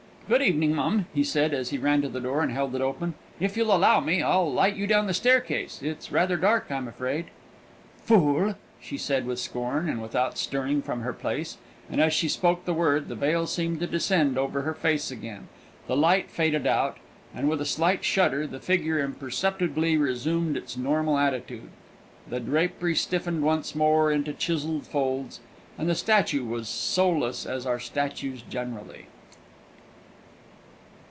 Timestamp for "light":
4.49-4.77, 15.97-16.31